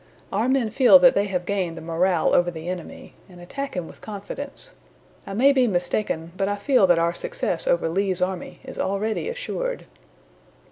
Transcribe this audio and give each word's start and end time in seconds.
Our 0.33 0.49
men 0.49 0.71
feel 0.71 0.97
that 0.97 1.13
they 1.13 1.25
have 1.27 1.45
gained 1.45 1.77
the 1.77 1.81
morale 1.81 2.33
over 2.33 2.49
the 2.49 2.67
enemy, 2.67 3.13
and 3.29 3.39
attack 3.39 3.75
him 3.75 3.85
with 3.85 4.01
confidence. 4.01 4.71
I 5.27 5.35
may 5.35 5.51
be 5.53 5.67
mistaken, 5.67 6.31
but 6.35 6.47
I 6.47 6.55
feel 6.55 6.87
that 6.87 6.97
our 6.97 7.13
success 7.13 7.67
over 7.67 7.87
Lee's 7.87 8.19
army 8.19 8.61
is 8.63 8.79
already 8.79 9.29
assured." 9.29 9.85